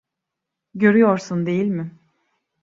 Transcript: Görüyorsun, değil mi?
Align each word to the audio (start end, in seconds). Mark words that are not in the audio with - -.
Görüyorsun, 0.75 1.45
değil 1.45 1.67
mi? 1.67 1.99